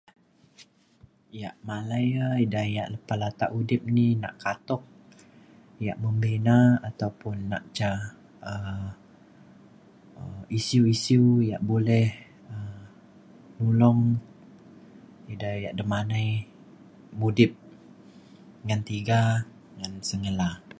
yak 1.41 1.55
malai 1.67 2.05
e 2.25 2.25
ida 2.45 2.61
yak 2.75 2.89
lepah 2.93 3.17
latak 3.21 3.51
udip 3.59 3.81
ni 3.95 4.05
nak 4.23 4.33
katuk 4.43 4.83
yak 5.85 5.97
membina 6.03 6.57
ataupun 6.89 7.35
nak 7.51 7.63
ca 7.77 7.89
um 8.51 8.85
isiu 10.57 10.83
isiu 10.95 11.25
yak 11.49 11.61
boleh 11.71 12.07
um 12.53 12.81
nulong 13.57 14.01
ida 15.33 15.51
yak 15.63 15.73
demanai 15.79 16.29
mudip 17.19 17.51
ngan 18.65 18.81
tiga 18.89 19.21
ngan 19.77 19.93
sengela. 20.07 20.49